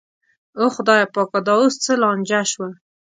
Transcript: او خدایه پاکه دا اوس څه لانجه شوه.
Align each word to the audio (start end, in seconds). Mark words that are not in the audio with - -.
او 0.59 0.65
خدایه 0.75 1.07
پاکه 1.13 1.39
دا 1.47 1.53
اوس 1.59 1.75
څه 1.83 1.93
لانجه 2.01 2.39
شوه. 2.51 2.69